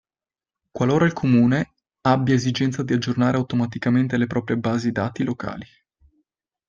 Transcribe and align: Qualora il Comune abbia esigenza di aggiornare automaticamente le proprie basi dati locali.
Qualora 0.71 1.05
il 1.05 1.13
Comune 1.13 1.75
abbia 2.07 2.33
esigenza 2.33 2.81
di 2.81 2.93
aggiornare 2.95 3.37
automaticamente 3.37 4.17
le 4.17 4.25
proprie 4.25 4.57
basi 4.57 4.91
dati 4.91 5.23
locali. 5.23 5.67